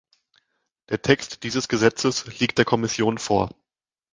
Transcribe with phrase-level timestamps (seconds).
[0.89, 3.51] Der Text dieses Gesetzes liegt der Kommission vor.